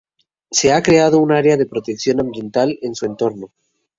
[0.49, 3.51] Se ha creado un área de protección ambiental en su entorno.